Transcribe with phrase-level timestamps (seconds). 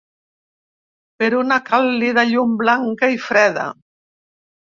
[1.21, 3.69] Per una càlida llum blanca i freda.